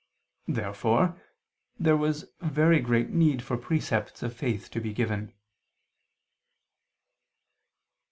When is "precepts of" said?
3.55-4.35